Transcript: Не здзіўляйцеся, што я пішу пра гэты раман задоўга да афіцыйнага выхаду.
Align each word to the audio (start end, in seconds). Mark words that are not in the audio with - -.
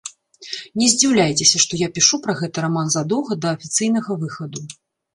Не 0.81 0.87
здзіўляйцеся, 0.93 1.61
што 1.65 1.73
я 1.85 1.91
пішу 1.99 2.21
пра 2.25 2.37
гэты 2.41 2.65
раман 2.69 2.93
задоўга 2.99 3.41
да 3.45 3.57
афіцыйнага 3.61 4.23
выхаду. 4.27 4.69